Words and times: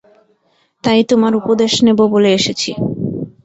তাই 0.83 1.01
তোমার 1.09 1.33
উপদেশ 1.41 1.73
নেব 1.85 1.99
বলে 2.13 2.29
এসেছি। 2.33 2.71